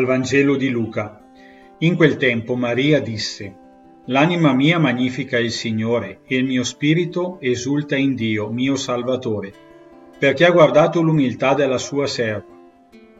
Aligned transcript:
Dal 0.00 0.08
Vangelo 0.08 0.56
di 0.56 0.70
Luca. 0.70 1.20
In 1.80 1.94
quel 1.94 2.16
tempo 2.16 2.56
Maria 2.56 3.02
disse, 3.02 3.54
L'anima 4.06 4.54
mia 4.54 4.78
magnifica 4.78 5.38
il 5.38 5.50
Signore 5.50 6.20
e 6.26 6.36
il 6.36 6.46
mio 6.46 6.64
spirito 6.64 7.36
esulta 7.38 7.96
in 7.96 8.14
Dio, 8.14 8.48
mio 8.48 8.76
Salvatore, 8.76 9.52
perché 10.18 10.46
ha 10.46 10.52
guardato 10.52 11.02
l'umiltà 11.02 11.52
della 11.52 11.76
sua 11.76 12.06
serva. 12.06 12.46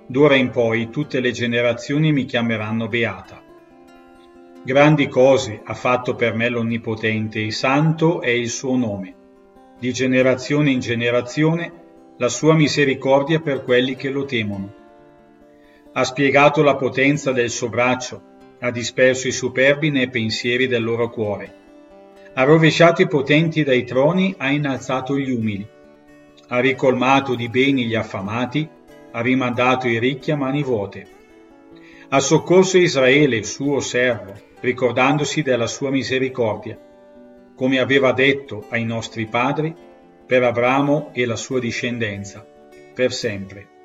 D'ora 0.06 0.36
in 0.36 0.48
poi 0.48 0.88
tutte 0.88 1.20
le 1.20 1.32
generazioni 1.32 2.12
mi 2.12 2.24
chiameranno 2.24 2.88
beata. 2.88 3.42
Grandi 4.62 5.06
cose 5.06 5.60
ha 5.62 5.74
fatto 5.74 6.14
per 6.14 6.32
me 6.34 6.48
l'Onnipotente 6.48 7.44
e 7.44 7.50
santo 7.50 8.22
è 8.22 8.30
il 8.30 8.48
suo 8.48 8.74
nome. 8.74 9.14
Di 9.78 9.92
generazione 9.92 10.70
in 10.70 10.80
generazione 10.80 11.72
la 12.16 12.30
sua 12.30 12.54
misericordia 12.54 13.38
per 13.40 13.64
quelli 13.64 13.96
che 13.96 14.08
lo 14.08 14.24
temono. 14.24 14.79
Ha 15.92 16.04
spiegato 16.04 16.62
la 16.62 16.76
potenza 16.76 17.32
del 17.32 17.50
suo 17.50 17.68
braccio, 17.68 18.22
ha 18.60 18.70
disperso 18.70 19.26
i 19.26 19.32
superbi 19.32 19.90
nei 19.90 20.08
pensieri 20.08 20.68
del 20.68 20.84
loro 20.84 21.10
cuore. 21.10 21.54
Ha 22.34 22.44
rovesciato 22.44 23.02
i 23.02 23.08
potenti 23.08 23.64
dai 23.64 23.82
troni, 23.82 24.32
ha 24.38 24.50
innalzato 24.50 25.18
gli 25.18 25.32
umili. 25.32 25.66
Ha 26.46 26.60
ricolmato 26.60 27.34
di 27.34 27.48
beni 27.48 27.86
gli 27.86 27.96
affamati, 27.96 28.68
ha 29.10 29.20
rimandato 29.20 29.88
i 29.88 29.98
ricchi 29.98 30.30
a 30.30 30.36
mani 30.36 30.62
vuote. 30.62 31.06
Ha 32.10 32.20
soccorso 32.20 32.78
Israele, 32.78 33.42
suo 33.42 33.80
servo, 33.80 34.32
ricordandosi 34.60 35.42
della 35.42 35.66
sua 35.66 35.90
misericordia, 35.90 36.78
come 37.56 37.80
aveva 37.80 38.12
detto 38.12 38.64
ai 38.68 38.84
nostri 38.84 39.26
padri, 39.26 39.74
per 40.24 40.44
Abramo 40.44 41.10
e 41.12 41.26
la 41.26 41.36
sua 41.36 41.58
discendenza, 41.58 42.46
per 42.94 43.12
sempre. 43.12 43.79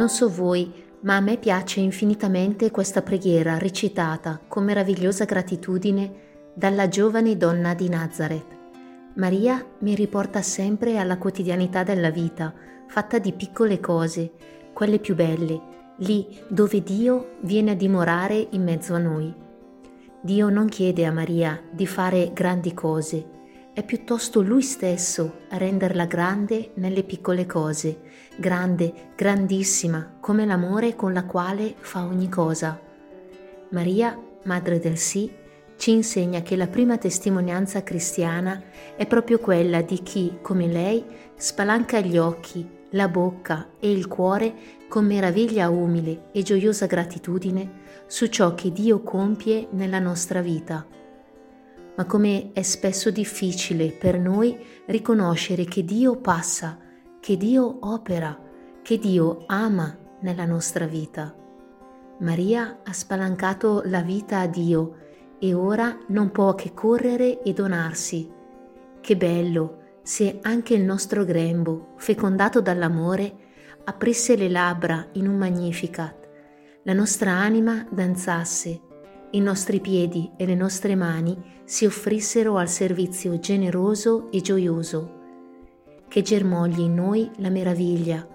Non 0.00 0.08
so 0.08 0.30
voi, 0.30 0.72
ma 1.00 1.16
a 1.16 1.20
me 1.20 1.36
piace 1.36 1.80
infinitamente 1.80 2.70
questa 2.70 3.02
preghiera 3.02 3.58
recitata 3.58 4.40
con 4.48 4.64
meravigliosa 4.64 5.26
gratitudine 5.26 6.52
dalla 6.54 6.88
giovane 6.88 7.36
donna 7.36 7.74
di 7.74 7.86
Nazareth. 7.90 8.46
Maria 9.16 9.62
mi 9.80 9.94
riporta 9.94 10.40
sempre 10.40 10.96
alla 10.96 11.18
quotidianità 11.18 11.82
della 11.82 12.08
vita, 12.08 12.54
fatta 12.88 13.18
di 13.18 13.34
piccole 13.34 13.78
cose, 13.78 14.32
quelle 14.72 15.00
più 15.00 15.14
belle, 15.14 15.60
lì 15.98 16.26
dove 16.48 16.82
Dio 16.82 17.32
viene 17.42 17.72
a 17.72 17.76
dimorare 17.76 18.46
in 18.52 18.62
mezzo 18.62 18.94
a 18.94 18.98
noi. 18.98 19.30
Dio 20.22 20.48
non 20.48 20.68
chiede 20.68 21.04
a 21.04 21.12
Maria 21.12 21.62
di 21.70 21.86
fare 21.86 22.30
grandi 22.32 22.72
cose, 22.72 23.39
è 23.72 23.84
piuttosto 23.84 24.42
Lui 24.42 24.62
stesso 24.62 25.42
a 25.50 25.56
renderla 25.56 26.06
grande 26.06 26.72
nelle 26.74 27.04
piccole 27.04 27.46
cose, 27.46 28.00
grande, 28.36 29.12
grandissima, 29.14 30.16
come 30.20 30.44
l'amore 30.44 30.96
con 30.96 31.12
la 31.12 31.24
quale 31.24 31.74
fa 31.78 32.04
ogni 32.04 32.28
cosa. 32.28 32.80
Maria, 33.70 34.18
Madre 34.44 34.78
del 34.80 34.98
Sì, 34.98 35.30
ci 35.76 35.92
insegna 35.92 36.42
che 36.42 36.56
la 36.56 36.66
prima 36.66 36.98
testimonianza 36.98 37.82
cristiana 37.82 38.62
è 38.96 39.06
proprio 39.06 39.38
quella 39.38 39.82
di 39.82 40.02
chi, 40.02 40.38
come 40.42 40.66
lei, 40.66 41.04
spalanca 41.36 42.00
gli 42.00 42.18
occhi, 42.18 42.68
la 42.90 43.08
bocca 43.08 43.70
e 43.78 43.90
il 43.90 44.08
cuore 44.08 44.54
con 44.88 45.06
meraviglia 45.06 45.68
umile 45.70 46.30
e 46.32 46.42
gioiosa 46.42 46.86
gratitudine 46.86 47.78
su 48.06 48.26
ciò 48.26 48.54
che 48.54 48.72
Dio 48.72 49.02
compie 49.02 49.68
nella 49.70 50.00
nostra 50.00 50.40
vita. 50.40 50.84
Ma 52.00 52.06
come 52.06 52.52
è 52.54 52.62
spesso 52.62 53.10
difficile 53.10 53.90
per 53.90 54.18
noi 54.18 54.58
riconoscere 54.86 55.66
che 55.66 55.84
Dio 55.84 56.16
passa, 56.16 56.78
che 57.20 57.36
Dio 57.36 57.76
opera, 57.80 58.40
che 58.80 58.96
Dio 58.96 59.44
ama 59.44 59.98
nella 60.20 60.46
nostra 60.46 60.86
vita. 60.86 61.36
Maria 62.20 62.80
ha 62.82 62.92
spalancato 62.94 63.82
la 63.84 64.00
vita 64.00 64.38
a 64.38 64.46
Dio 64.46 64.96
e 65.38 65.52
ora 65.52 65.94
non 66.06 66.30
può 66.30 66.54
che 66.54 66.72
correre 66.72 67.42
e 67.42 67.52
donarsi. 67.52 68.32
Che 68.98 69.16
bello 69.18 69.98
se 70.00 70.38
anche 70.40 70.72
il 70.72 70.82
nostro 70.82 71.26
grembo, 71.26 71.92
fecondato 71.96 72.62
dall'amore, 72.62 73.34
aprisse 73.84 74.36
le 74.36 74.48
labbra 74.48 75.06
in 75.12 75.28
un 75.28 75.36
magnificat, 75.36 76.28
la 76.84 76.94
nostra 76.94 77.32
anima 77.32 77.86
danzasse, 77.90 78.88
i 79.32 79.40
nostri 79.40 79.80
piedi 79.80 80.30
e 80.36 80.44
le 80.44 80.54
nostre 80.54 80.96
mani 80.96 81.36
si 81.64 81.86
offrissero 81.86 82.56
al 82.56 82.68
servizio 82.68 83.38
generoso 83.38 84.30
e 84.30 84.40
gioioso. 84.40 85.18
Che 86.08 86.22
germogli 86.22 86.80
in 86.80 86.94
noi 86.94 87.30
la 87.36 87.50
meraviglia, 87.50 88.26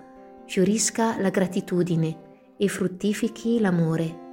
fiorisca 0.46 1.20
la 1.20 1.30
gratitudine 1.30 2.54
e 2.58 2.68
fruttifichi 2.70 3.60
l'amore. 3.60 4.24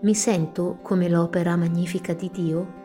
Mi 0.00 0.14
sento 0.14 0.78
come 0.80 1.08
l'opera 1.08 1.56
magnifica 1.56 2.14
di 2.14 2.30
Dio 2.32 2.82